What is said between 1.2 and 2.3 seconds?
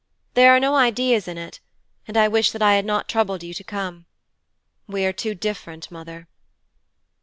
in it, and I